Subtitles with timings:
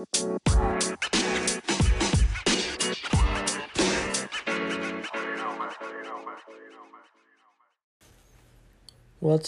[0.00, 0.22] What's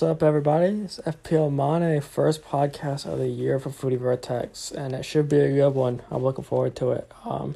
[0.03, 0.83] up, everybody?
[0.83, 5.41] It's FPL Mane, first podcast of the year for Foodie Vertex, and it should be
[5.41, 6.03] a good one.
[6.10, 7.10] I'm looking forward to it.
[7.24, 7.54] Um,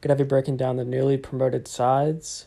[0.00, 2.46] gonna be breaking down the newly promoted sides,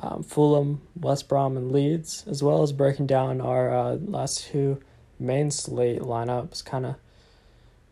[0.00, 4.82] um, Fulham, West Brom, and Leeds, as well as breaking down our uh, last two
[5.20, 6.96] main slate lineups, kind of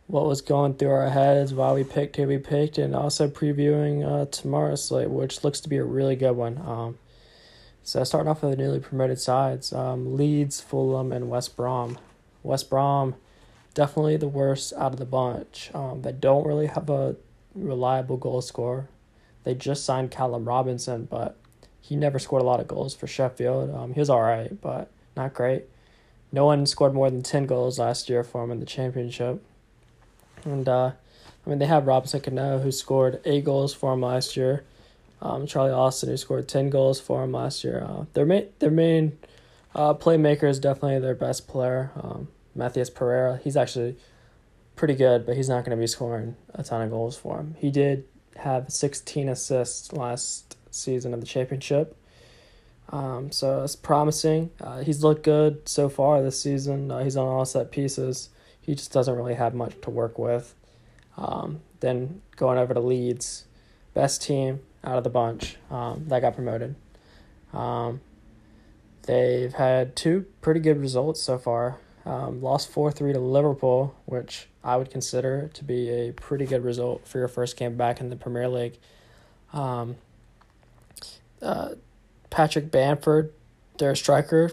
[0.07, 4.05] what was going through our heads, why we picked who we picked, and also previewing
[4.05, 6.57] uh, tomorrow's slate, which looks to be a really good one.
[6.65, 6.97] Um,
[7.83, 11.97] so starting off with the newly promoted sides, um, Leeds, Fulham, and West Brom.
[12.43, 13.15] West Brom,
[13.73, 15.71] definitely the worst out of the bunch.
[15.73, 17.15] Um, they don't really have a
[17.55, 18.87] reliable goal scorer.
[19.43, 21.37] They just signed Callum Robinson, but
[21.79, 23.73] he never scored a lot of goals for Sheffield.
[23.73, 25.65] Um, he was all right, but not great.
[26.31, 29.43] No one scored more than 10 goals last year for him in the championship.
[30.45, 30.91] And, uh,
[31.45, 34.63] I mean, they have Robson-Kanu, who scored eight goals for him last year.
[35.21, 37.85] Um, Charlie Austin, who scored 10 goals for him last year.
[37.87, 39.17] Uh, their main, their main
[39.73, 43.39] uh, playmaker is definitely their best player, um, Matheus Pereira.
[43.43, 43.97] He's actually
[44.75, 47.55] pretty good, but he's not going to be scoring a ton of goals for him.
[47.59, 48.05] He did
[48.37, 51.97] have 16 assists last season of the championship.
[52.89, 54.51] Um, so it's promising.
[54.61, 56.91] Uh, he's looked good so far this season.
[56.91, 58.29] Uh, he's on all set pieces.
[58.65, 60.55] He just doesn't really have much to work with.
[61.17, 63.45] Um, then going over to Leeds,
[63.93, 66.75] best team, out of the bunch um, that got promoted.
[67.53, 68.01] Um,
[69.03, 71.77] they've had two pretty good results so far.
[72.05, 76.63] Um, lost 4 3 to Liverpool, which I would consider to be a pretty good
[76.63, 78.77] result for your first game back in the Premier League.
[79.53, 79.95] Um,
[81.41, 81.69] uh,
[82.29, 83.33] Patrick Bamford,
[83.79, 84.51] their striker,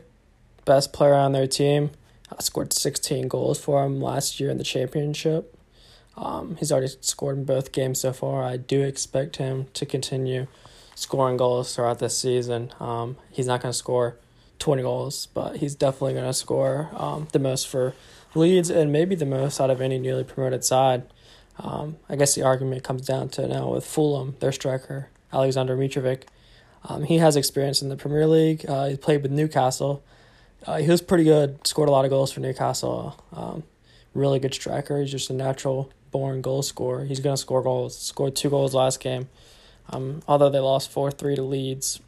[0.65, 1.91] best player on their team,
[2.33, 5.57] uh, scored 16 goals for him last year in the championship.
[6.17, 8.43] Um, he's already scored in both games so far.
[8.43, 10.47] I do expect him to continue
[10.95, 12.73] scoring goals throughout this season.
[12.81, 14.19] Um, he's not going to score
[14.59, 17.95] 20 goals, but he's definitely going to score um, the most for
[18.35, 21.05] Leeds and maybe the most out of any newly promoted side.
[21.59, 26.23] Um, I guess the argument comes down to now with Fulham, their striker, Alexander Mitrovic.
[26.85, 28.65] Um, he has experience in the Premier League.
[28.69, 30.03] Uh, he played with Newcastle.
[30.67, 33.23] Uh, he was pretty good, scored a lot of goals for Newcastle.
[33.33, 33.65] Um,
[34.15, 35.01] really good striker.
[35.01, 37.05] He's just a natural born goal scorer.
[37.05, 37.99] He's to score goals.
[37.99, 39.29] Scored two goals last game.
[39.91, 42.01] Um, although they lost 4 3 to Leeds,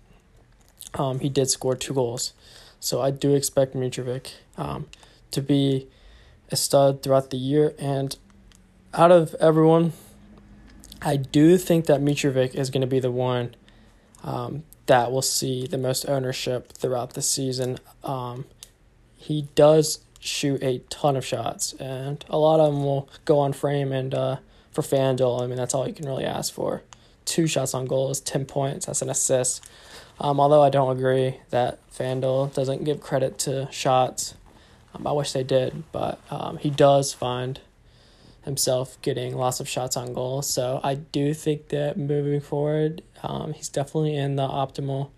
[0.94, 2.32] um, he did score two goals.
[2.78, 4.86] So I do expect Mitrovic um,
[5.32, 5.88] to be
[6.50, 7.75] a stud throughout the year.
[7.78, 8.16] And
[8.92, 9.92] out of everyone,
[11.03, 13.56] I do think that Mitrovic is going to be the one
[14.24, 17.78] um, that will see the most ownership throughout the season.
[18.02, 18.46] Um,
[19.16, 23.52] he does shoot a ton of shots, and a lot of them will go on
[23.52, 23.92] frame.
[23.92, 24.36] And uh,
[24.72, 26.82] for FanDuel, I mean, that's all you can really ask for.
[27.24, 28.86] Two shots on goal is 10 points.
[28.86, 29.66] That's an assist.
[30.20, 34.34] Um, although I don't agree that FanDuel doesn't give credit to shots.
[34.94, 37.60] Um, I wish they did, but um, he does find
[38.44, 40.43] himself getting lots of shots on goal.
[40.43, 45.10] So I do think that moving forward, um, he's definitely in the optimal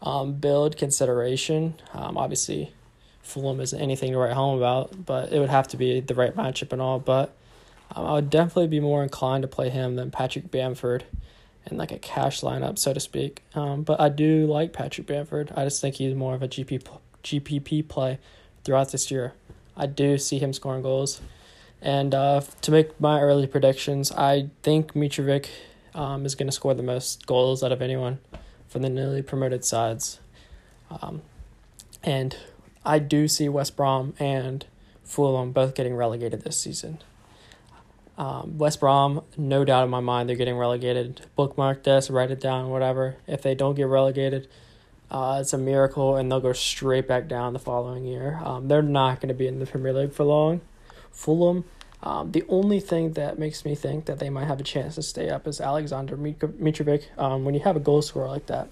[0.00, 1.74] um, build consideration.
[1.92, 2.72] Um, obviously,
[3.22, 6.34] Fulham isn't anything to write home about, but it would have to be the right
[6.36, 7.00] matchup and all.
[7.00, 7.34] But
[7.94, 11.04] um, I would definitely be more inclined to play him than Patrick Bamford
[11.66, 13.42] in like a cash lineup, so to speak.
[13.54, 15.52] Um, but I do like Patrick Bamford.
[15.56, 16.86] I just think he's more of a GP,
[17.24, 18.18] GPP play
[18.62, 19.32] throughout this year.
[19.76, 21.20] I do see him scoring goals.
[21.84, 25.48] And uh, to make my early predictions, I think Mitrovic
[25.94, 28.20] um, is going to score the most goals out of anyone
[28.66, 30.18] from the newly promoted sides.
[30.90, 31.20] Um,
[32.02, 32.38] and
[32.86, 34.64] I do see West Brom and
[35.02, 36.98] Fulham both getting relegated this season.
[38.16, 41.26] Um, West Brom, no doubt in my mind, they're getting relegated.
[41.36, 43.16] Bookmark this, write it down, whatever.
[43.26, 44.48] If they don't get relegated,
[45.10, 48.40] uh, it's a miracle, and they'll go straight back down the following year.
[48.42, 50.62] Um, they're not going to be in the Premier League for long.
[51.14, 51.64] Fulham,
[52.02, 55.02] um, the only thing that makes me think that they might have a chance to
[55.02, 57.04] stay up is Alexander Mitrovic.
[57.18, 58.68] Um, when you have a goal scorer like that,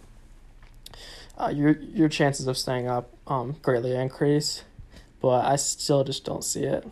[1.39, 4.65] uh, your your chances of staying up um, greatly increase,
[5.23, 6.87] but I still just don't see it.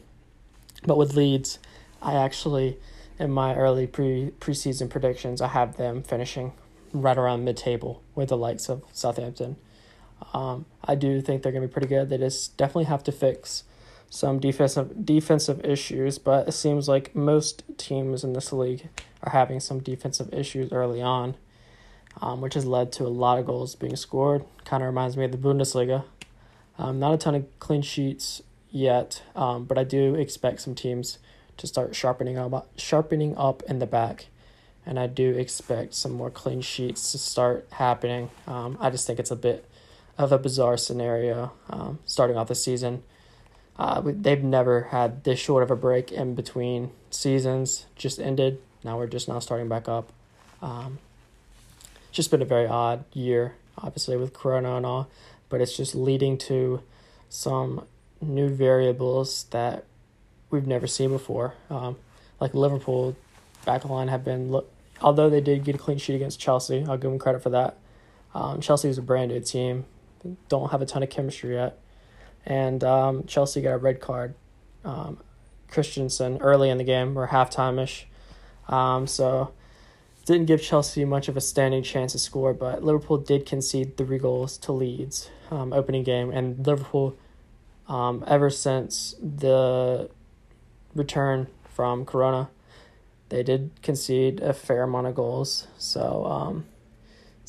[0.86, 1.58] But with Leeds,
[2.00, 2.78] I actually,
[3.18, 6.54] in my early pre preseason predictions, I have them finishing
[6.94, 9.56] right around mid table with the likes of Southampton.
[10.32, 12.08] Um, I do think they're going to be pretty good.
[12.08, 13.64] They just definitely have to fix
[14.10, 18.88] some defensive defensive issues, but it seems like most teams in this league
[19.22, 21.36] are having some defensive issues early on
[22.20, 24.44] um, which has led to a lot of goals being scored.
[24.64, 26.04] Kind of reminds me of the Bundesliga.
[26.78, 31.18] Um, not a ton of clean sheets yet, um, but I do expect some teams
[31.58, 34.26] to start sharpening up sharpening up in the back.
[34.86, 38.30] And I do expect some more clean sheets to start happening.
[38.46, 39.66] Um, I just think it's a bit
[40.16, 43.02] of a bizarre scenario um, starting off the season.
[43.80, 47.86] Uh, they've never had this short of a break in between seasons.
[47.96, 48.60] Just ended.
[48.84, 50.12] Now we're just now starting back up.
[50.60, 50.98] Um,
[52.12, 55.08] just been a very odd year, obviously with Corona and all,
[55.48, 56.82] but it's just leading to
[57.30, 57.86] some
[58.20, 59.86] new variables that
[60.50, 61.54] we've never seen before.
[61.70, 61.96] Um,
[62.38, 63.16] like Liverpool
[63.64, 66.98] back line have been look, although they did get a clean sheet against Chelsea, I'll
[66.98, 67.78] give them credit for that.
[68.34, 69.86] Um, Chelsea is a brand new team,
[70.50, 71.78] don't have a ton of chemistry yet,
[72.46, 74.34] and um, Chelsea got a red card.
[74.84, 75.18] Um,
[75.68, 78.06] Christensen early in the game or halftime ish.
[78.68, 79.52] Um, so
[80.24, 84.18] didn't give Chelsea much of a standing chance to score, but Liverpool did concede three
[84.18, 87.16] goals to Leeds um, opening game, and Liverpool,
[87.88, 90.08] um, ever since the
[90.94, 92.48] return from Corona,
[93.28, 95.66] they did concede a fair amount of goals.
[95.78, 96.66] So um,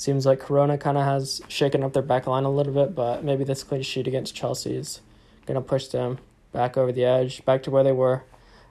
[0.02, 3.24] seems like Corona kind of has shaken up their back line a little bit, but
[3.24, 5.00] maybe this clean sheet against Chelsea is
[5.46, 6.18] gonna push them
[6.52, 8.24] back over the edge, back to where they were.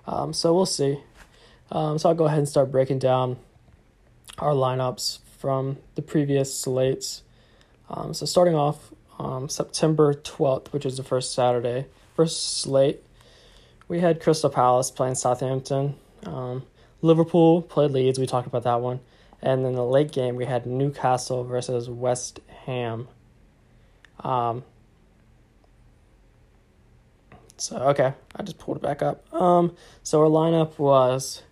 [0.08, 0.98] Um, so we'll see.
[1.70, 3.36] Um, so I'll go ahead and start breaking down
[4.38, 7.22] our lineups from the previous slates.
[7.88, 11.86] Um, so starting off um, September 12th, which is the first Saturday,
[12.16, 13.04] first slate,
[13.86, 15.94] we had Crystal Palace playing Southampton.
[16.26, 16.64] Um,
[17.02, 18.18] Liverpool played Leeds.
[18.18, 18.98] We talked about that one.
[19.42, 23.08] And then the late game, we had Newcastle versus West Ham.
[24.20, 24.64] Um,
[27.56, 29.32] so okay, I just pulled it back up.
[29.34, 31.42] Um, so our lineup was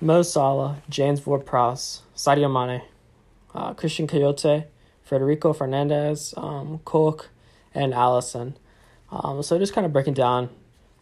[0.00, 2.82] Mo Salah, James Ward-Prowse, Sadio Mane,
[3.54, 4.66] uh, Christian Kouyaté,
[5.02, 6.80] Federico Fernandez, um,
[7.74, 8.54] and Alisson.
[9.10, 10.48] Um, so just kind of breaking down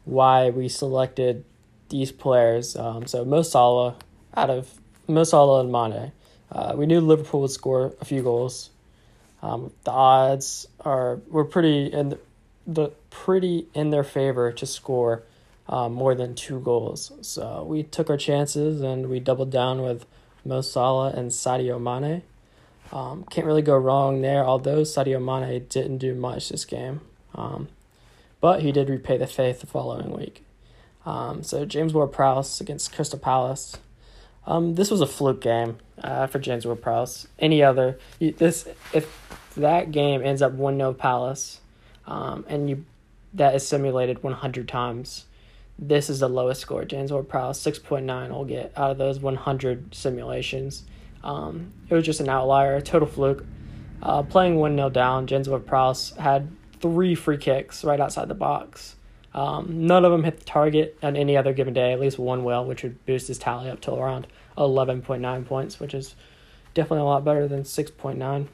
[0.05, 1.45] why we selected
[1.89, 2.77] these players.
[2.77, 3.97] Um, so Mo Salah,
[4.35, 4.80] out of
[5.11, 6.13] Mo Salah and Mane,
[6.53, 8.71] uh, we knew Liverpool would score a few goals.
[9.43, 12.19] Um, the odds are were pretty in the,
[12.67, 15.23] the pretty in their favor to score
[15.69, 17.13] um, more than two goals.
[17.23, 20.05] So we took our chances and we doubled down with
[20.45, 22.23] Mo Salah and Sadio Mane.
[22.93, 27.01] Um, can't really go wrong there, although Sadio Mane didn't do much this game.
[27.35, 27.69] Um,
[28.41, 30.45] but he did repay the faith the following week.
[31.07, 33.77] Um, so James Ward-Prowse against Crystal Palace.
[34.51, 37.29] Um, this was a fluke game uh, for James Ward-Prowse.
[37.39, 41.61] Any other this if that game ends up one 0 Palace,
[42.07, 42.85] um, and you
[43.35, 45.27] that is simulated one hundred times
[45.81, 46.85] this is the lowest score.
[46.85, 50.85] James Ward-Prowse, 6.9 will get out of those 100 simulations.
[51.25, 53.47] Um, it was just an outlier, a total fluke.
[54.03, 56.51] Uh, playing 1 0 down, James Ward-Prowse had
[56.81, 58.97] three free kicks right outside the box.
[59.33, 62.45] Um, none of them hit the target on any other given day, at least one
[62.45, 64.27] will, which would boost his tally up to around
[64.61, 66.15] 11.9 points, which is
[66.75, 68.47] definitely a lot better than 6.9.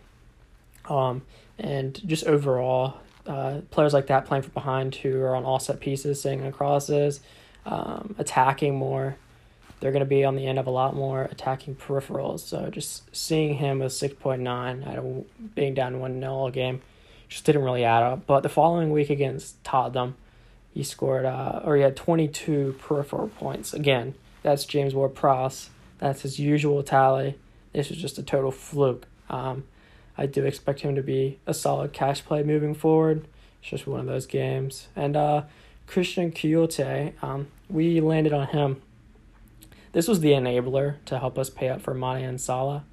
[0.88, 1.23] Um,
[1.58, 5.81] and just overall, uh, players like that playing from behind who are on all set
[5.81, 7.20] pieces, singing crosses,
[7.64, 9.17] um, attacking more.
[9.81, 12.41] They're going to be on the end of a lot more attacking peripherals.
[12.41, 16.81] So just seeing him with 6.9 at being down 1 0 all game
[17.29, 18.26] just didn't really add up.
[18.26, 20.17] But the following week against Tottenham,
[20.73, 23.75] he scored, uh, or he had 22 peripheral points.
[23.75, 25.70] Again, that's James Ward Prowse.
[25.99, 27.38] That's his usual tally.
[27.73, 29.07] This was just a total fluke.
[29.29, 29.65] Um,
[30.19, 33.26] I do expect him to be a solid cash play moving forward.
[33.61, 34.88] It's just one of those games.
[34.97, 35.43] And uh,
[35.87, 38.83] Christian Kouyaté, um, we landed on him.
[39.93, 42.85] This was the enabler to help us pay up for Mane and Salah.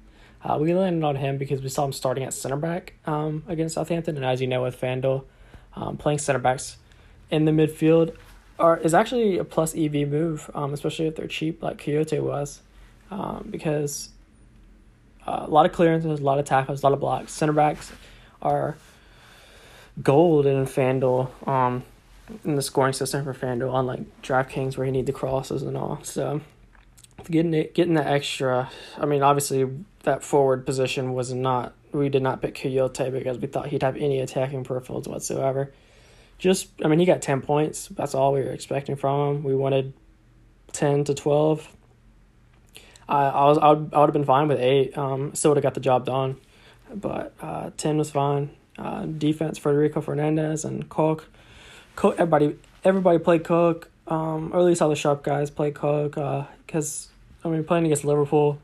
[0.42, 3.74] Uh, we landed on him because we saw him starting at center back um, against
[3.74, 5.24] Southampton, and as you know, with FanDuel,
[5.74, 6.76] um, playing center backs
[7.30, 8.14] in the midfield
[8.58, 12.60] are is actually a plus EV move, um, especially if they're cheap like Kouyaté was,
[13.10, 14.10] um, because
[15.26, 17.32] uh, a lot of clearances, a lot of tackles, a lot of blocks.
[17.32, 17.92] Center backs
[18.42, 18.76] are
[20.02, 21.84] gold in FanDuel, um,
[22.44, 26.00] in the scoring system for FanDuel, unlike DraftKings where you need the crosses and all.
[26.02, 26.40] So
[27.30, 28.70] getting it, getting the extra.
[28.98, 29.68] I mean, obviously
[30.02, 31.74] that forward position was not.
[31.92, 35.72] We did not pick Kouyaté because we thought he'd have any attacking peripherals whatsoever.
[36.38, 37.86] Just, I mean, he got ten points.
[37.88, 39.44] That's all we were expecting from him.
[39.44, 39.92] We wanted
[40.72, 41.68] ten to twelve.
[43.08, 44.96] I, I was I would, I would have been fine with eight.
[44.96, 46.36] Um, still would have got the job done,
[46.94, 48.50] but uh, ten was fine.
[48.78, 51.28] Uh, defense Federico Fernandez and Cook.
[51.96, 53.88] Koch everybody everybody played Koch.
[54.06, 56.14] Um, or at least all the sharp guys played Koch.
[56.66, 57.08] Because
[57.44, 58.58] uh, I mean playing against Liverpool,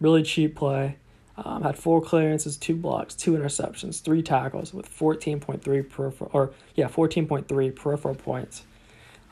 [0.00, 0.96] really cheap play.
[1.36, 6.30] Um, had four clearances, two blocks, two interceptions, three tackles with fourteen point three peripheral
[6.34, 8.64] or yeah fourteen point three peripheral points.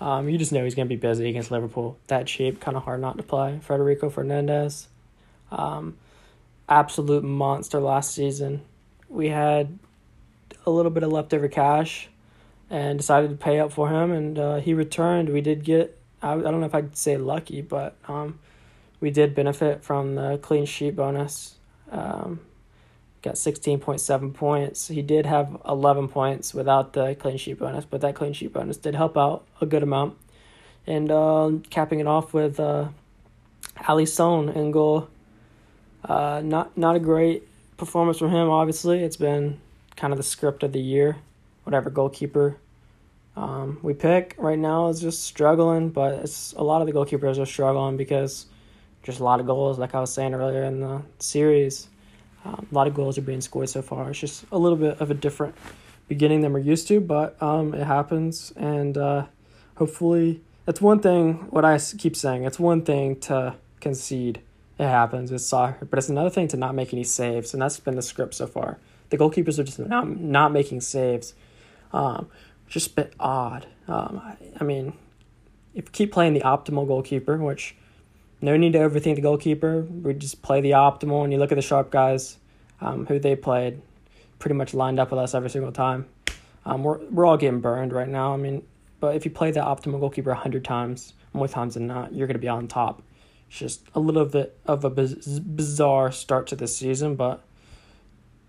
[0.00, 1.98] Um, you just know he's going to be busy against Liverpool.
[2.06, 3.60] That cheap, kind of hard not to play.
[3.62, 4.88] Federico Fernandez,
[5.52, 5.98] um,
[6.68, 8.62] absolute monster last season.
[9.08, 9.78] We had
[10.64, 12.08] a little bit of leftover cash
[12.70, 15.28] and decided to pay up for him, and uh, he returned.
[15.28, 18.38] We did get, I, I don't know if I'd say lucky, but um,
[19.00, 21.56] we did benefit from the clean sheet bonus.
[21.90, 22.40] Um,
[23.22, 24.88] got 16.7 points.
[24.88, 28.76] He did have 11 points without the clean sheet bonus, but that clean sheet bonus
[28.76, 30.16] did help out a good amount.
[30.86, 32.88] And uh, capping it off with uh,
[33.76, 35.08] Alisson in goal.
[36.02, 37.46] Uh, not not a great
[37.76, 38.48] performance from him.
[38.48, 39.60] Obviously, it's been
[39.96, 41.18] kind of the script of the year.
[41.64, 42.56] Whatever goalkeeper
[43.36, 47.38] um, we pick right now is just struggling, but it's a lot of the goalkeepers
[47.38, 48.46] are struggling because
[49.02, 51.88] just a lot of goals, like I was saying earlier in the series.
[52.44, 54.10] Um, a lot of goals are being scored so far.
[54.10, 55.54] It's just a little bit of a different
[56.08, 59.26] beginning than we're used to, but um, it happens, and uh,
[59.76, 61.34] hopefully, it's one thing.
[61.50, 64.40] What I keep saying, it's one thing to concede.
[64.78, 65.30] It happens.
[65.30, 68.02] It's soccer, but it's another thing to not make any saves, and that's been the
[68.02, 68.78] script so far.
[69.10, 71.34] The goalkeepers are just not not making saves.
[71.92, 72.28] Um,
[72.66, 73.66] just a bit odd.
[73.88, 74.94] Um, I, I mean,
[75.74, 77.76] if you keep playing the optimal goalkeeper, which
[78.42, 79.82] no need to overthink the goalkeeper.
[79.82, 82.38] We just play the optimal, and you look at the sharp guys
[82.80, 83.82] um, who they played,
[84.38, 86.06] pretty much lined up with us every single time.
[86.64, 88.32] Um, we're we're all getting burned right now.
[88.32, 88.62] I mean,
[88.98, 92.38] but if you play the optimal goalkeeper hundred times, more times than not, you're gonna
[92.38, 93.02] be on top.
[93.48, 97.42] It's just a little bit of a biz- bizarre start to the season, but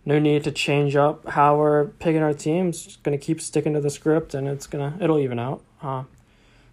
[0.05, 2.83] no need to change up how we're picking our teams.
[2.83, 5.63] Just gonna keep sticking to the script, and it's gonna it'll even out.
[5.81, 6.03] Uh,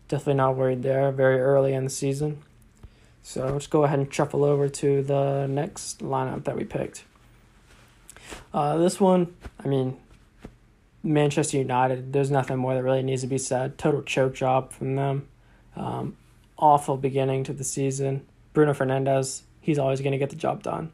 [0.09, 1.11] definitely not worried there.
[1.13, 2.43] Very early in the season.
[3.29, 7.05] So let's go ahead and shuffle over to the next lineup that we picked.
[8.55, 9.99] Uh, this one, I mean,
[11.03, 13.77] Manchester United, there's nothing more that really needs to be said.
[13.77, 15.29] Total choke job from them.
[15.77, 16.17] Um,
[16.57, 18.25] awful beginning to the season.
[18.55, 20.91] Bruno Fernandes, he's always going to get the job done.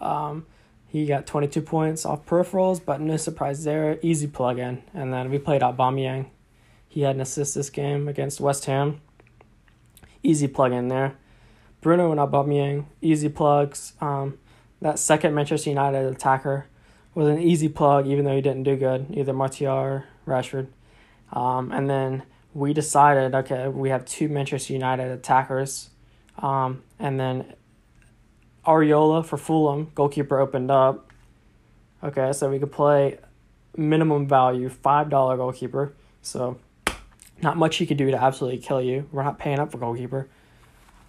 [0.00, 0.44] Um,
[0.86, 3.98] he got 22 points off peripherals, but no surprise there.
[4.02, 4.82] Easy plug in.
[4.92, 6.26] And then we played out Aubameyang.
[6.86, 9.00] He had an assist this game against West Ham.
[10.22, 11.16] Easy plug in there.
[11.80, 13.92] Bruno and Aubameyang, easy plugs.
[14.00, 14.38] Um,
[14.80, 16.66] that second Manchester United attacker
[17.14, 20.68] was an easy plug, even though he didn't do good, either Martial or Rashford.
[21.32, 22.22] Um, and then
[22.54, 25.90] we decided, okay, we have two Manchester United attackers.
[26.38, 27.54] Um, and then
[28.66, 31.10] Areola for Fulham, goalkeeper opened up.
[32.02, 33.18] Okay, so we could play
[33.76, 35.94] minimum value, $5 goalkeeper.
[36.22, 36.58] So
[37.42, 39.08] not much he could do to absolutely kill you.
[39.10, 40.28] We're not paying up for goalkeeper.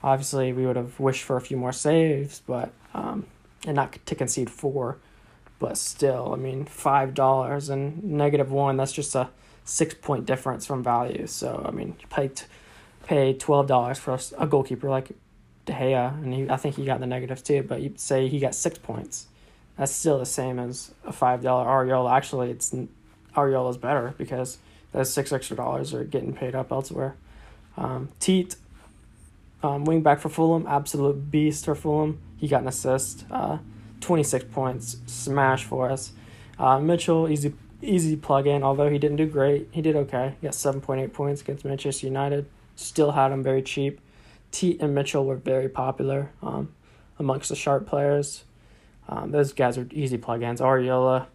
[0.04, 3.26] Obviously, we would have wished for a few more saves, but um,
[3.66, 4.98] and not to concede four.
[5.60, 8.78] But still, I mean, five dollars and negative one.
[8.78, 9.30] That's just a
[9.66, 11.28] six point difference from value.
[11.28, 12.46] So I mean, you pay t-
[13.06, 15.12] pay twelve dollars for a goalkeeper like
[15.66, 17.64] De Gea, and he, I think he got the negatives too.
[17.64, 19.28] But you say he got six points.
[19.78, 22.16] That's still the same as a five dollar Areola.
[22.16, 22.74] Actually, it's
[23.36, 24.60] Areola's better because
[24.92, 27.16] those six extra dollars are getting paid up elsewhere.
[27.78, 28.56] Um, Tete
[29.64, 32.20] um, wing back for Fulham, absolute beast for Fulham.
[32.38, 33.58] He got an assist, uh,
[34.02, 36.14] 26 points, smash for us.
[36.58, 39.68] Uh, Mitchell, easy easy plug in, although he didn't do great.
[39.72, 40.36] He did okay.
[40.42, 42.46] He got 7.8 points against Manchester United.
[42.76, 44.02] Still had him very cheap.
[44.52, 46.74] Tete and Mitchell were very popular um,
[47.18, 48.44] amongst the sharp players.
[49.08, 50.62] Um, those guys are easy plug ins.
[50.62, 51.28] Areola,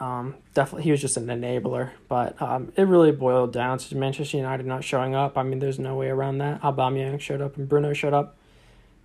[0.00, 4.36] um, definitely, he was just an enabler, but um, it really boiled down to Manchester
[4.36, 5.38] United not showing up.
[5.38, 6.60] I mean, there's no way around that.
[6.62, 8.36] Aubameyang showed up and Bruno showed up,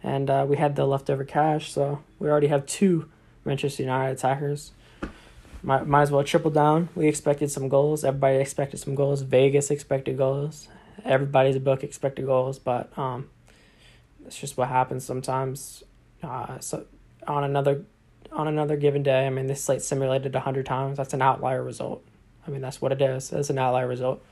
[0.02, 3.10] and uh, we had the leftover cash, so we already have two
[3.46, 4.72] Manchester United attackers.
[5.62, 6.90] Might might as well triple down.
[6.96, 8.04] We expected some goals.
[8.04, 9.22] Everybody expected some goals.
[9.22, 10.70] Vegas expected goals.
[11.04, 13.30] Everybody's book expected goals, but um,
[14.26, 15.84] it's just what happens sometimes.
[16.24, 16.86] Uh, so
[17.28, 17.84] on another
[18.32, 19.26] on another given day.
[19.26, 20.98] I mean, this slate simulated 100 times.
[20.98, 22.04] That's an outlier result.
[22.48, 23.32] I mean, that's what it is.
[23.32, 24.24] It's an outlier result.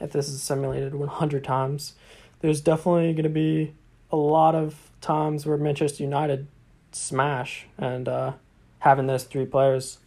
[0.00, 1.94] If this is simulated 100 times,
[2.40, 3.74] there's definitely going to be
[4.10, 6.46] a lot of times where Manchester United
[6.92, 8.32] smash, and uh,
[8.80, 9.98] having those three players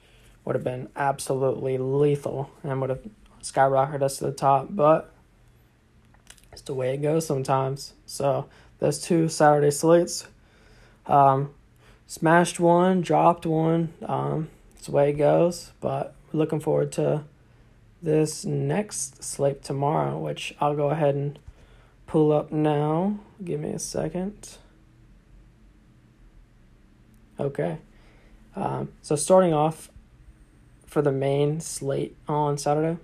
[0.45, 3.01] would have been absolutely lethal and would have
[3.41, 4.67] skyrocketed us to the top.
[4.69, 5.11] But
[6.51, 7.93] it's the way it goes sometimes.
[8.05, 8.47] So,
[8.79, 10.25] those two Saturday slates.
[11.05, 11.53] Um,
[12.09, 13.93] smashed one, dropped one.
[14.05, 15.71] Um, it's the way it goes.
[15.79, 17.23] But looking forward to
[18.01, 21.39] this next slate tomorrow, which I'll go ahead and
[22.07, 23.19] pull up now.
[23.41, 24.57] Give me a second.
[27.39, 27.77] Okay.
[28.55, 29.89] Um, so starting off
[30.87, 32.99] for the main slate on Saturday,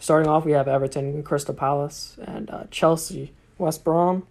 [0.00, 4.26] starting off, we have Everton, Crystal Palace, and uh, Chelsea, West Brom,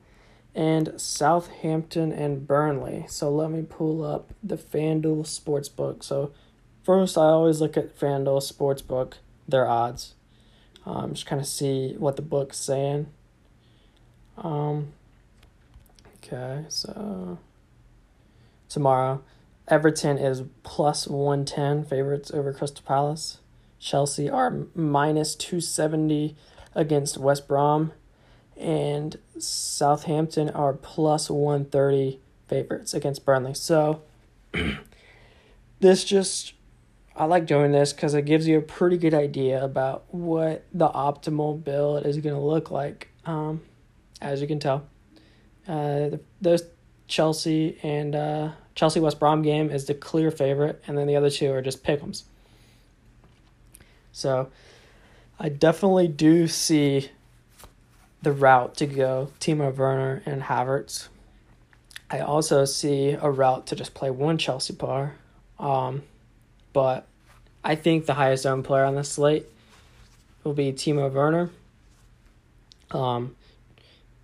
[0.57, 3.05] and Southampton and Burnley.
[3.07, 6.03] So let me pull up the FanDuel Sportsbook.
[6.03, 6.31] So
[6.83, 9.13] first, I always look at FanDuel Sportsbook,
[9.47, 10.15] their odds.
[10.83, 13.05] Um, just kind of see what the book's saying.
[14.35, 14.93] Um,
[16.17, 17.37] okay, so
[18.67, 19.21] tomorrow,
[19.67, 23.37] Everton is plus 110 favorites over Crystal Palace.
[23.77, 26.35] Chelsea are minus 270
[26.73, 27.91] against West Brom.
[28.59, 33.53] And Southampton are plus 130 favorites against Burnley.
[33.53, 34.01] So
[35.79, 36.53] this just,
[37.15, 40.89] I like doing this because it gives you a pretty good idea about what the
[40.89, 43.09] optimal build is going to look like.
[43.25, 43.61] Um,
[44.21, 44.87] as you can tell,
[45.67, 46.11] uh,
[46.41, 46.63] those
[47.07, 51.29] Chelsea and uh, Chelsea West Brom game is the clear favorite, and then the other
[51.29, 52.23] two are just pick'ems.
[54.11, 54.49] So
[55.39, 57.09] I definitely do see
[58.27, 61.07] the route to go Timo Werner and Havertz.
[62.11, 65.15] I also see a route to just play one Chelsea player.
[65.57, 66.03] Um,
[66.73, 67.07] but
[67.63, 69.45] I think the highest owned player on the slate
[70.43, 71.51] will be Timo Werner.
[72.91, 73.37] Um,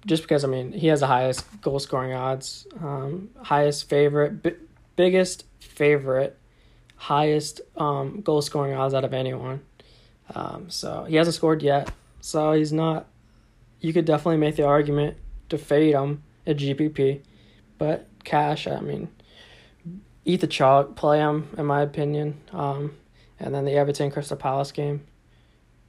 [0.06, 4.58] just because I mean he has the highest goal scoring odds, um, highest favorite, b-
[4.98, 6.38] biggest favorite,
[6.98, 9.62] highest um, goal scoring odds out of anyone.
[10.36, 11.90] Um, so he hasn't scored yet.
[12.20, 13.08] So he's not.
[13.84, 15.18] You could definitely make the argument
[15.50, 17.20] to fade him at GPP,
[17.78, 18.66] but cash.
[18.66, 19.10] I mean,
[20.24, 22.40] eat the chalk, play him in my opinion.
[22.54, 22.96] Um,
[23.42, 25.06] and then the Everton Crystal Palace game.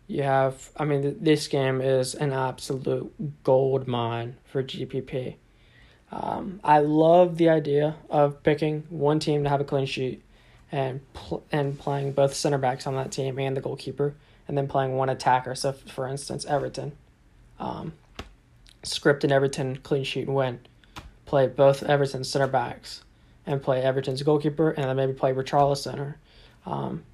[0.09, 5.37] You have, I mean, this game is an absolute gold mine for GPP.
[6.11, 10.23] Um, I love the idea of picking one team to have a clean sheet
[10.73, 14.17] and pl- and playing both center backs on that team and the goalkeeper
[14.49, 15.55] and then playing one attacker.
[15.55, 16.93] So, for instance, Everton,
[17.59, 17.93] um,
[18.83, 20.61] script and Everton clean sheet and win.
[21.27, 23.03] Play both Everton center backs
[23.47, 26.17] and play Everton's goalkeeper, and then maybe play Richarlison or
[26.67, 27.05] um,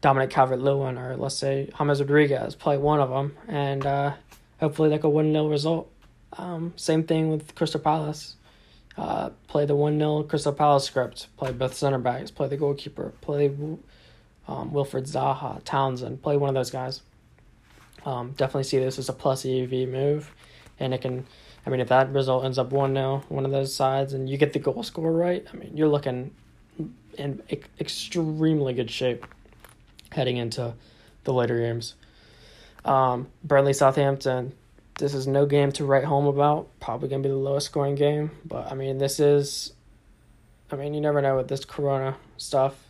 [0.00, 2.54] Dominic Calvert Lewin, or let's say James Rodriguez.
[2.54, 4.12] Play one of them, and uh,
[4.60, 5.90] hopefully, like a 1 0 result.
[6.38, 8.36] Um, same thing with Crystal Palace.
[8.96, 11.28] Uh, play the 1 0 Crystal Palace script.
[11.36, 12.30] Play both center backs.
[12.30, 13.12] Play the goalkeeper.
[13.20, 13.48] Play
[14.48, 17.02] um, Wilfried Zaha, Townsend, play one of those guys.
[18.04, 20.32] Um, definitely see this as a plus EV move,
[20.78, 21.26] and it can.
[21.64, 24.36] I mean, if that result ends up one 0 one of those sides, and you
[24.36, 26.32] get the goal score right, I mean, you're looking
[27.18, 27.42] in
[27.80, 29.26] extremely good shape
[30.12, 30.74] heading into
[31.24, 31.94] the later games.
[32.84, 34.52] Um, Burnley Southampton.
[34.98, 36.68] This is no game to write home about.
[36.80, 39.72] Probably gonna be the lowest scoring game, but I mean, this is.
[40.70, 42.86] I mean, you never know with this Corona stuff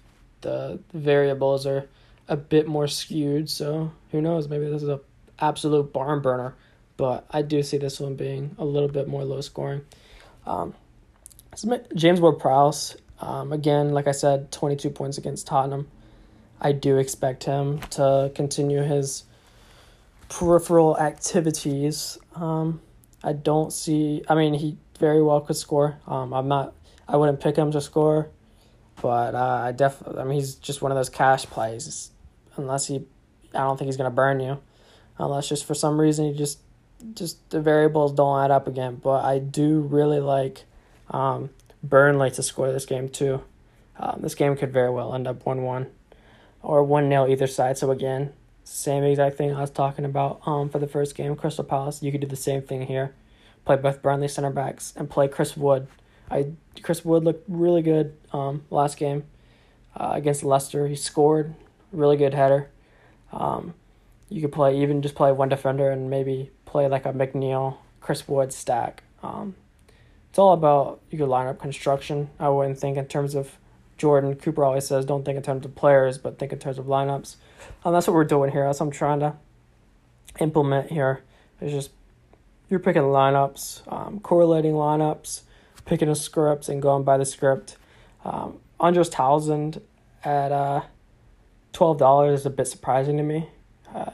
[0.46, 1.88] the variables are
[2.28, 3.50] a bit more skewed.
[3.50, 4.48] So who knows?
[4.48, 5.00] Maybe this is a
[5.38, 6.54] absolute barn burner.
[6.96, 9.82] But I do see this one being a little bit more low scoring.
[10.46, 10.74] Um,
[11.94, 15.88] James Ward Prowse, um, again, like I said, 22 points against Tottenham.
[16.60, 19.24] I do expect him to continue his
[20.28, 22.18] peripheral activities.
[22.34, 22.80] Um,
[23.22, 25.98] I don't see, I mean, he very well could score.
[26.06, 26.74] Um, I'm not,
[27.06, 28.30] I wouldn't pick him to score
[29.00, 32.10] but uh, I definitely, I mean, he's just one of those cash plays.
[32.58, 32.96] Unless he,
[33.54, 34.58] I don't think he's gonna burn you,
[35.18, 36.58] unless just for some reason he just,
[37.14, 38.96] just the variables don't add up again.
[39.02, 40.64] But I do really like
[41.10, 41.50] um,
[41.82, 43.42] Burnley to score this game too.
[43.98, 45.86] Um, this game could very well end up one one,
[46.62, 47.78] or one 0 either side.
[47.78, 48.32] So again,
[48.64, 52.02] same exact thing I was talking about um for the first game, Crystal Palace.
[52.02, 53.14] You could do the same thing here.
[53.64, 55.88] Play both Burnley center backs and play Chris Wood
[56.30, 59.24] I Chris Wood looked really good um, last game
[59.96, 60.86] uh, against Leicester.
[60.88, 61.54] He scored
[61.92, 62.70] really good header.
[63.32, 63.74] Um,
[64.28, 68.26] you could play even just play one defender and maybe play like a McNeil, Chris
[68.26, 69.02] Wood stack.
[69.22, 69.54] Um,
[70.30, 72.30] it's all about your lineup construction.
[72.38, 73.56] I wouldn't think in terms of
[73.96, 76.86] Jordan Cooper always says don't think in terms of players, but think in terms of
[76.86, 77.36] lineups.
[77.84, 78.64] Um, that's what we're doing here.
[78.66, 79.34] That's what I'm trying to
[80.40, 81.22] implement here.
[81.60, 81.90] It's just
[82.68, 85.42] you're picking lineups, um, correlating lineups,
[85.84, 87.76] picking a script and going by the script.
[88.24, 89.80] Um, Andros Townsend
[90.24, 90.82] at uh,
[91.76, 93.50] twelve dollars is a bit surprising to me.
[93.94, 94.10] Uh,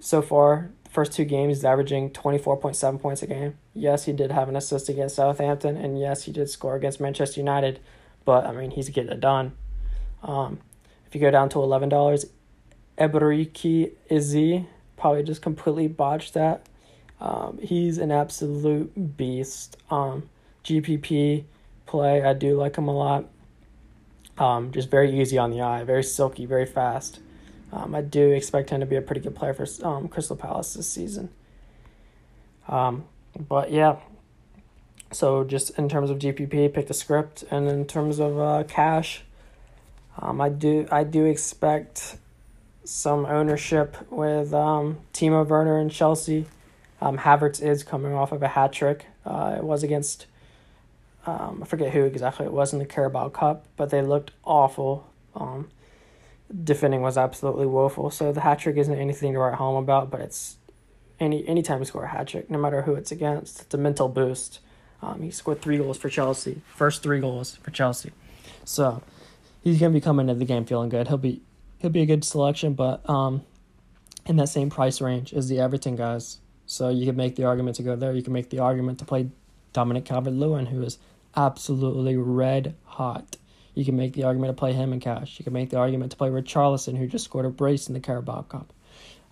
[0.00, 3.58] so far, first two games, he's averaging twenty four point seven points a game.
[3.74, 7.40] Yes, he did have an assist against Southampton, and yes, he did score against Manchester
[7.40, 7.78] United.
[8.24, 9.52] But I mean, he's getting it done.
[10.22, 10.60] Um,
[11.06, 12.24] if you go down to eleven dollars,
[12.96, 14.64] Eberechi Eze
[14.96, 16.66] probably just completely botched that.
[17.20, 19.76] Um, he's an absolute beast.
[19.90, 20.30] Um,
[20.64, 21.44] GPP
[21.84, 22.22] play.
[22.22, 23.26] I do like him a lot.
[24.38, 27.20] Um, just very easy on the eye, very silky, very fast.
[27.72, 30.74] Um, I do expect him to be a pretty good player for um, Crystal Palace
[30.74, 31.30] this season.
[32.68, 33.04] Um,
[33.48, 33.96] but yeah,
[35.10, 39.22] so just in terms of GPP, pick the script, and in terms of uh, cash,
[40.18, 42.16] um, I do I do expect
[42.84, 46.46] some ownership with um, Timo Werner and Chelsea.
[47.00, 49.06] Um, Havertz is coming off of a hat trick.
[49.24, 50.26] Uh, it was against
[51.26, 55.08] um, I forget who exactly it was in the Carabao Cup, but they looked awful.
[55.34, 55.68] Um,
[56.64, 58.10] defending was absolutely woeful.
[58.10, 60.56] So the hat trick isn't anything to write home about, but it's
[61.20, 64.08] any anytime you score a hat trick, no matter who it's against, it's a mental
[64.08, 64.60] boost.
[65.00, 68.12] Um, he scored three goals for Chelsea, first three goals for Chelsea.
[68.64, 69.02] So
[69.62, 71.08] he's gonna be coming into the game feeling good.
[71.08, 71.42] He'll be
[71.78, 73.42] he'll be a good selection, but um,
[74.26, 76.38] in that same price range as the Everton guys.
[76.66, 78.12] So you can make the argument to go there.
[78.12, 79.28] You can make the argument to play
[79.72, 80.98] Dominic Calvert Lewin, who is
[81.36, 83.36] absolutely red hot.
[83.74, 85.38] You can make the argument to play him in cash.
[85.38, 88.00] You can make the argument to play Richarlison, who just scored a brace in the
[88.00, 88.72] Carabao Cup.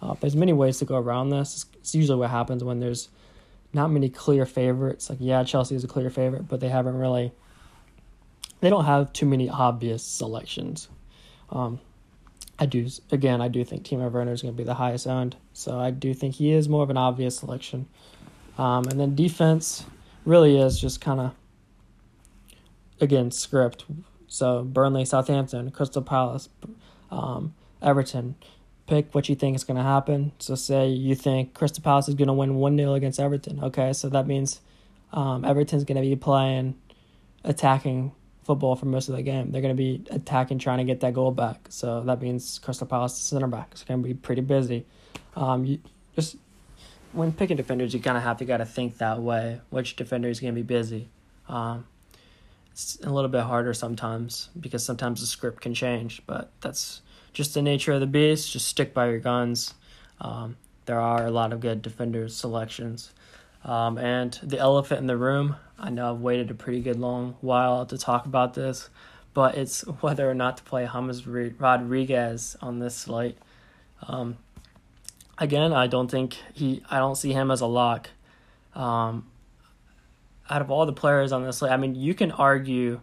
[0.00, 1.66] Uh, there's many ways to go around this.
[1.74, 3.10] It's usually what happens when there's
[3.72, 5.10] not many clear favorites.
[5.10, 7.32] Like, yeah, Chelsea is a clear favorite, but they haven't really.
[8.60, 10.88] They don't have too many obvious selections.
[11.50, 11.80] Um,
[12.58, 13.40] I do again.
[13.40, 16.12] I do think Timo Werner is going to be the highest owned, so I do
[16.12, 17.86] think he is more of an obvious selection.
[18.58, 19.84] Um, and then defense
[20.26, 21.32] really is just kind of
[23.00, 23.84] again script.
[24.26, 26.48] So Burnley, Southampton, Crystal Palace,
[27.10, 28.36] um, Everton.
[28.86, 30.32] Pick what you think is going to happen.
[30.38, 33.62] So say you think Crystal Palace is going to win one 0 against Everton.
[33.62, 34.60] Okay, so that means
[35.12, 36.76] um, Everton's going to be playing
[37.44, 38.12] attacking
[38.44, 39.52] football for most of the game.
[39.52, 41.66] They're going to be attacking, trying to get that goal back.
[41.68, 44.86] So that means Crystal Palace center back is going to be pretty busy.
[45.36, 45.78] Um, you
[46.16, 46.36] just
[47.12, 49.60] when picking defenders, you kind of have to got to think that way.
[49.70, 51.08] Which defender is going to be busy?
[51.48, 51.86] Um,
[52.72, 57.02] it's a little bit harder sometimes because sometimes the script can change, but that's
[57.33, 58.52] just the nature of the beast.
[58.52, 59.74] Just stick by your guns.
[60.20, 60.56] Um,
[60.87, 63.12] there are a lot of good defenders selections.
[63.64, 67.37] Um, and the elephant in the room, I know I've waited a pretty good long
[67.40, 68.88] while to talk about this,
[69.35, 73.38] but it's whether or not to play James Rodriguez on this slate.
[74.06, 74.38] Um,
[75.38, 78.11] again, I don't think he, I don't see him as a lock.
[78.74, 79.26] Um,
[80.50, 83.00] out of all the players on this list, I mean, you can argue.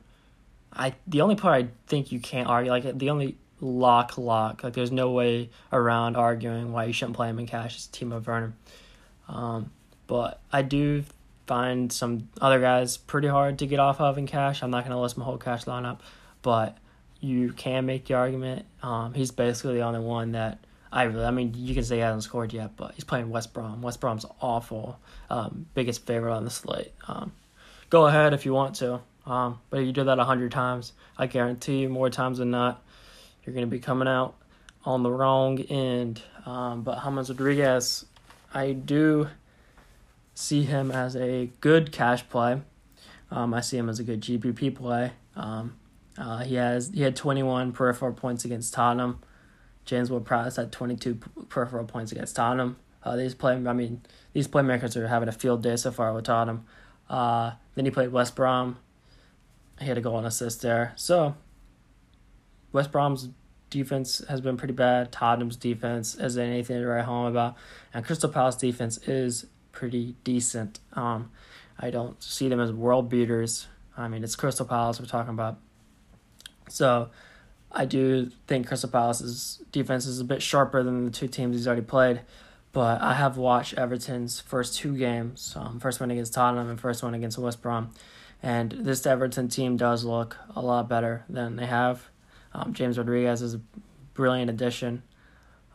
[0.73, 4.73] I the only player I think you can't argue, like the only lock lock, like
[4.73, 8.53] there's no way around arguing why you shouldn't play him in cash is Timo Werner.
[9.27, 9.71] Um,
[10.05, 11.03] but I do
[11.47, 14.61] find some other guys pretty hard to get off of in cash.
[14.61, 15.99] I'm not gonna list my whole cash lineup,
[16.41, 16.77] but
[17.19, 18.65] you can make the argument.
[18.83, 20.59] Um, he's basically the only one that
[20.91, 23.53] I really, I mean, you can say he hasn't scored yet, but he's playing West
[23.53, 23.81] Brom.
[23.81, 24.99] West Brom's awful.
[25.29, 26.93] Um, biggest favorite on the slate.
[27.07, 27.31] Um,
[27.89, 29.01] go ahead if you want to.
[29.25, 32.51] Um, but if you do that a hundred times, I guarantee you, more times than
[32.51, 32.81] not,
[33.43, 34.35] you're going to be coming out
[34.85, 36.21] on the wrong end.
[36.45, 38.05] Um, but James Rodriguez,
[38.53, 39.27] I do
[40.33, 42.61] see him as a good cash play.
[43.29, 45.11] Um, I see him as a good GPP play.
[45.35, 45.75] Um,
[46.17, 49.19] uh, he has he had 21 peripheral points against Tottenham.
[49.87, 51.15] James Ward-Prowse had 22
[51.49, 52.75] peripheral points against Tottenham.
[53.03, 54.01] Uh, these play, I mean,
[54.33, 56.65] these playmakers are having a field day so far with Tottenham.
[57.09, 58.77] Uh, then he played West Brom.
[59.79, 60.91] He had a goal and assist there.
[60.97, 61.35] So
[62.73, 63.29] West Brom's
[63.69, 65.11] defense has been pretty bad.
[65.11, 67.55] Tottenham's defense isn't anything to write home about,
[67.93, 70.79] and Crystal Palace defense is pretty decent.
[70.93, 71.31] Um,
[71.79, 73.67] I don't see them as world beaters.
[73.95, 75.59] I mean, it's Crystal Palace we're talking about.
[76.69, 77.09] So
[77.71, 81.67] I do think Crystal Palace's defense is a bit sharper than the two teams he's
[81.67, 82.21] already played.
[82.73, 87.01] But I have watched Everton's first two games, um, first one against Tottenham and first
[87.01, 87.91] one against West Brom.
[88.43, 92.07] And this Everton team does look a lot better than they have.
[92.53, 93.61] Um, James Rodriguez is a
[94.13, 95.03] brilliant addition.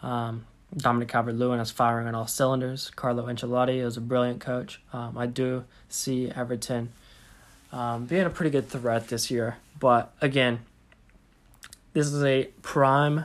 [0.03, 2.91] Um, Dominic Calvert Lewin is firing on all cylinders.
[2.95, 4.81] Carlo Ancelotti is a brilliant coach.
[4.93, 6.93] Um, I do see Everton
[7.73, 9.57] um, being a pretty good threat this year.
[9.79, 10.61] But again,
[11.93, 13.25] this is a prime,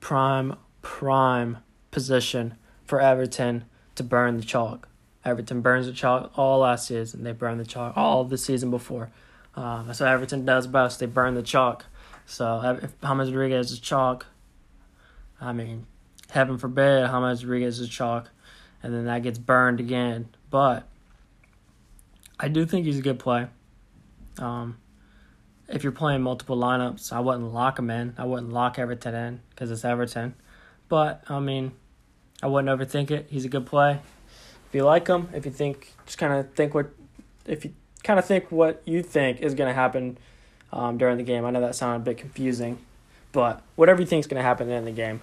[0.00, 1.58] prime, prime
[1.90, 4.88] position for Everton to burn the chalk.
[5.24, 7.24] Everton burns the chalk all last season.
[7.24, 9.10] They burned the chalk all the season before.
[9.56, 11.00] Um, so Everton does best.
[11.00, 11.86] They burn the chalk.
[12.26, 14.26] So if James Rodriguez is chalk,
[15.40, 15.86] I mean,
[16.30, 18.30] heaven forbid James Rodriguez is chalk,
[18.82, 20.28] and then that gets burned again.
[20.50, 20.86] But
[22.38, 23.46] I do think he's a good play.
[24.38, 24.78] Um,
[25.68, 28.14] if you're playing multiple lineups, I wouldn't lock him in.
[28.18, 30.34] I wouldn't lock Everton in because it's Everton.
[30.88, 31.72] But I mean,
[32.42, 33.26] I wouldn't overthink it.
[33.30, 34.00] He's a good play.
[34.68, 36.90] If you like him, if you think, just kind of think what,
[37.46, 37.72] if you
[38.02, 40.18] kind of think what you think is going to happen
[40.72, 41.44] um, during the game.
[41.44, 42.78] I know that sounded a bit confusing,
[43.32, 45.22] but whatever you think is going to happen in the game,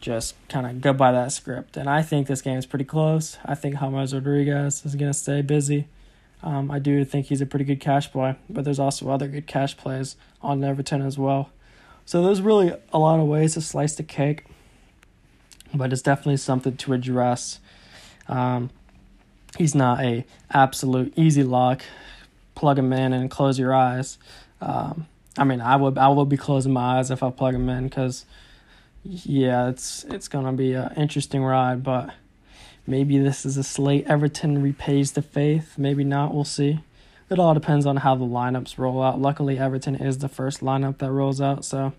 [0.00, 1.76] just kind of go by that script.
[1.76, 3.38] And I think this game is pretty close.
[3.44, 5.88] I think James Rodriguez is going to stay busy.
[6.42, 9.46] Um, I do think he's a pretty good cash play, but there's also other good
[9.46, 11.50] cash plays on Everton as well.
[12.04, 14.44] So there's really a lot of ways to slice the cake,
[15.72, 17.60] but it's definitely something to address.
[18.26, 18.70] Um,
[19.56, 21.82] he's not a absolute easy lock.
[22.54, 24.18] Plug him in and close your eyes.
[24.60, 25.06] Um,
[25.38, 27.84] I mean, I would I would be closing my eyes if I plug him in
[27.84, 28.26] because,
[29.04, 31.82] yeah, it's it's gonna be an interesting ride.
[31.82, 32.10] But
[32.86, 35.78] maybe this is a slate Everton repays the faith.
[35.78, 36.34] Maybe not.
[36.34, 36.80] We'll see.
[37.30, 39.20] It all depends on how the lineups roll out.
[39.20, 41.64] Luckily, Everton is the first lineup that rolls out.
[41.64, 41.94] So,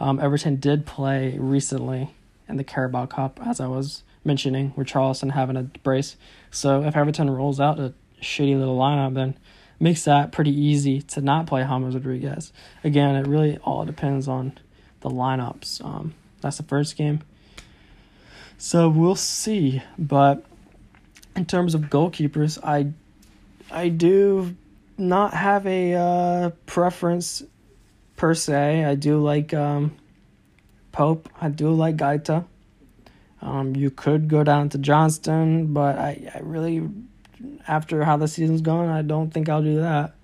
[0.00, 2.14] um, Everton did play recently
[2.48, 6.16] in the Carabao Cup, as I was mentioning, with Richarlison having a brace.
[6.50, 9.36] So, if Everton rolls out a shitty little lineup, then
[9.78, 12.52] makes that pretty easy to not play James Rodriguez.
[12.84, 14.58] Again, it really all depends on
[15.00, 15.84] the lineups.
[15.84, 17.22] Um, that's the first game.
[18.62, 19.82] So we'll see.
[19.98, 20.44] But
[21.34, 22.92] in terms of goalkeepers, I
[23.72, 24.54] I do
[24.96, 27.42] not have a uh, preference
[28.16, 28.84] per se.
[28.84, 29.96] I do like um,
[30.92, 31.28] Pope.
[31.40, 32.44] I do like Guaita.
[33.40, 36.88] Um, you could go down to Johnstone, but I, I really
[37.66, 40.14] after how the season's gone, I don't think I'll do that.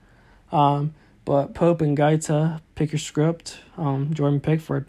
[0.52, 3.58] Um, but Pope and Guaita, pick your script.
[3.76, 4.86] Um, Jordan Pickford,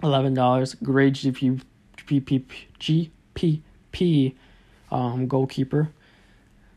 [0.00, 0.76] eleven dollars.
[0.76, 1.60] Great GP,
[1.96, 3.10] GPP,
[4.90, 5.90] um, goalkeeper.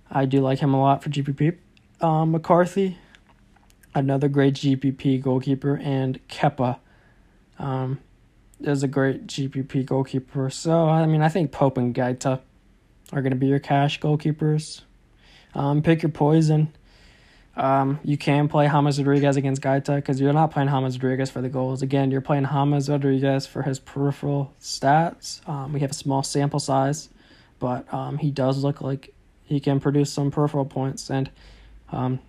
[0.10, 1.58] I do like him a lot for GPP.
[2.02, 2.98] Um, McCarthy,
[3.94, 6.80] another great GPP goalkeeper, and Kepa
[7.60, 8.00] um,
[8.62, 10.50] is a great GPP goalkeeper.
[10.50, 12.40] So I mean, I think Pope and Guaita
[13.12, 14.82] are going to be your cash goalkeepers.
[15.54, 16.72] Um, pick your poison.
[17.60, 21.42] Um, you can play James Rodriguez against Guaita because you're not playing James Rodriguez for
[21.42, 21.82] the goals.
[21.82, 25.48] Again, you're playing James Rodriguez for his peripheral stats.
[25.48, 27.10] Um, we have a small sample size,
[27.60, 31.10] but um, he does look like he can produce some peripheral points.
[31.10, 31.30] And
[31.92, 32.20] um,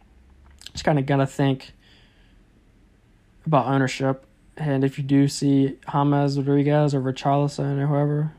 [0.72, 1.74] just kind of got to think
[3.46, 4.26] about ownership.
[4.56, 8.32] And if you do see James Rodriguez or Richarlison or whoever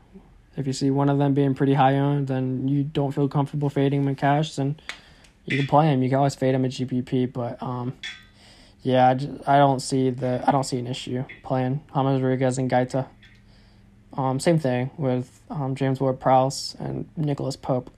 [0.56, 3.70] if you see one of them being pretty high owned, then you don't feel comfortable
[3.70, 4.76] fading them in cash, then
[5.44, 6.02] you can play him.
[6.02, 7.94] You can always fade him at GPP, but um,
[8.82, 12.58] yeah, I, just, I don't see the I don't see an issue playing James Rodriguez
[12.58, 13.06] and Guaita.
[14.14, 17.90] Um, same thing with um, James Ward Prowse and Nicholas Pope.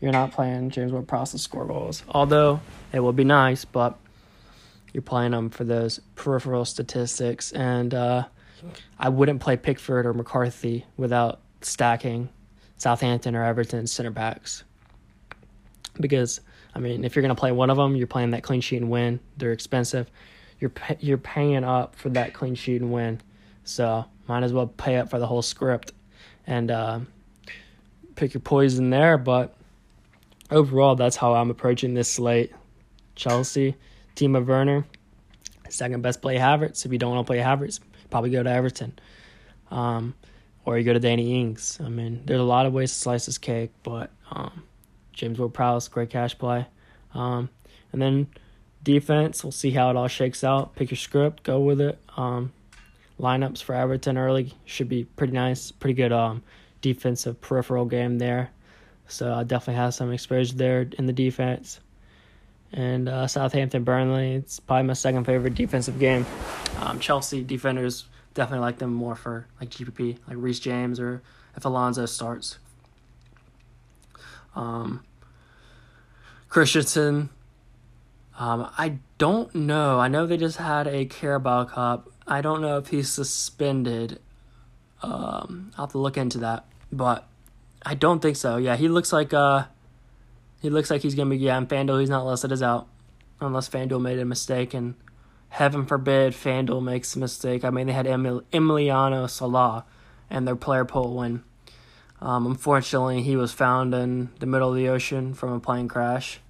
[0.00, 2.60] You're not playing James Ward Prowse to score goals, although
[2.92, 3.98] it would be nice, but
[4.92, 7.50] you're playing them for those peripheral statistics.
[7.52, 8.24] And uh,
[8.98, 12.28] I wouldn't play Pickford or McCarthy without stacking
[12.76, 14.64] Southampton or Everton center backs.
[15.98, 16.40] Because
[16.74, 18.90] I mean, if you're gonna play one of them, you're playing that clean sheet and
[18.90, 19.20] win.
[19.36, 20.10] They're expensive.
[20.58, 23.20] You're you're paying up for that clean sheet and win.
[23.64, 25.92] So might as well pay up for the whole script
[26.46, 27.00] and uh,
[28.14, 29.18] pick your poison there.
[29.18, 29.54] But
[30.50, 32.52] overall, that's how I'm approaching this slate.
[33.14, 33.76] Chelsea,
[34.16, 34.84] Timo Werner,
[35.68, 36.84] second best play Havertz.
[36.84, 38.98] If you don't want to play Havertz, probably go to Everton.
[39.70, 40.14] Um,
[40.64, 41.78] or you go to Danny Ings.
[41.84, 44.62] I mean, there's a lot of ways to slice this cake, but um,
[45.14, 46.66] James Ward Prowse, great cash play.
[47.14, 47.48] Um,
[47.92, 48.26] and then
[48.82, 50.74] defense, we'll see how it all shakes out.
[50.74, 51.98] Pick your script, go with it.
[52.16, 52.52] Um,
[53.20, 56.42] lineups for Everton early should be pretty nice, pretty good um,
[56.80, 58.50] defensive peripheral game there.
[59.08, 61.80] So I definitely have some exposure there in the defense.
[62.72, 66.26] And uh, Southampton Burnley, it's probably my second favorite defensive game.
[66.80, 71.22] Um, Chelsea defenders definitely like them more for like GPP, like Reece James or
[71.56, 72.58] if Alonso starts.
[74.54, 75.04] Um,
[76.48, 77.30] Christensen,
[78.38, 79.98] um, I don't know.
[79.98, 82.10] I know they just had a Carabao Cup.
[82.26, 84.20] I don't know if he's suspended.
[85.02, 87.26] Um, I'll have to look into that, but
[87.84, 88.56] I don't think so.
[88.56, 89.64] Yeah, he looks like uh,
[90.62, 91.36] he looks like he's gonna be.
[91.36, 92.88] Yeah, and FanDuel he's not listed as out,
[93.40, 94.94] unless FanDuel made a mistake and
[95.50, 97.64] heaven forbid FanDuel makes a mistake.
[97.64, 99.84] I mean, they had Emil- Emiliano Sala
[100.30, 101.42] and their player pool win.
[102.20, 106.40] Um, unfortunately, he was found in the middle of the ocean from a plane crash.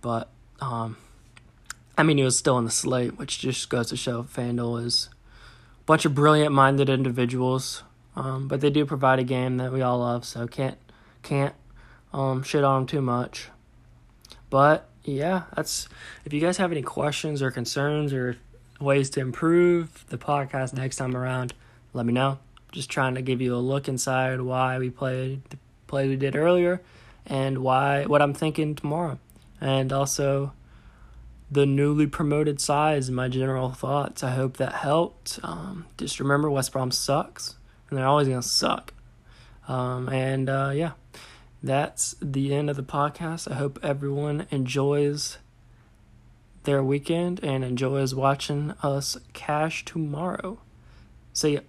[0.00, 0.28] But,
[0.60, 0.96] um,
[1.96, 5.08] I mean, he was still in the slate, which just goes to show FanDuel is
[5.80, 7.82] a bunch of brilliant minded individuals.
[8.16, 10.76] Um, but they do provide a game that we all love, so can't
[11.22, 11.54] can't
[12.12, 13.48] um, shit on them too much.
[14.50, 15.88] But yeah, that's
[16.24, 18.36] if you guys have any questions or concerns or
[18.80, 21.54] ways to improve the podcast next time around,
[21.92, 22.38] let me know.
[22.72, 26.36] Just trying to give you a look inside why we played the play we did
[26.36, 26.80] earlier
[27.26, 29.18] and why what I'm thinking tomorrow.
[29.60, 30.52] And also
[31.50, 34.22] the newly promoted size and my general thoughts.
[34.22, 35.40] I hope that helped.
[35.42, 37.56] Um, just remember West Brom sucks.
[37.88, 38.94] and they're always gonna suck.
[39.66, 40.92] Um, and uh, yeah,
[41.62, 43.50] that's the end of the podcast.
[43.50, 45.38] I hope everyone enjoys
[46.64, 50.58] their weekend and enjoys watching us cash tomorrow.
[51.32, 51.60] See ya.